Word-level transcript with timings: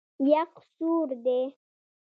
یخ 0.31 0.51
سوړ 0.73 1.07
دی. 1.25 1.41